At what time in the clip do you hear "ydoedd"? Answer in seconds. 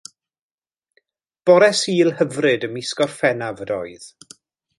3.69-4.11